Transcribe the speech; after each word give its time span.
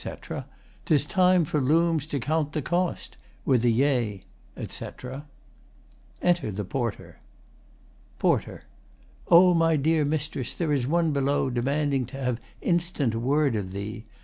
]'Tis 0.87 1.05
time 1.05 1.45
for 1.45 1.61
loons 1.61 2.07
to 2.07 2.19
count 2.19 2.53
the 2.53 2.61
cost, 2.63 3.17
With 3.45 3.63
a 3.63 3.69
yea 3.69 4.23
[etc.] 4.57 5.27
[Enter 6.23 6.51
the 6.51 6.65
PORTER.] 6.65 7.17
PORTER 8.17 8.63
O 9.27 9.53
my 9.53 9.75
dear 9.75 10.03
Mistress, 10.03 10.55
there 10.55 10.73
is 10.73 10.87
one 10.87 11.11
below 11.11 11.51
Demanding 11.51 12.07
to 12.07 12.17
have 12.17 12.41
instant 12.63 13.13
word 13.13 13.55
of 13.55 13.73
thee. 13.73 14.03